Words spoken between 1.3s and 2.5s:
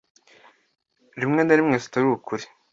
na rimwe zitari ukuri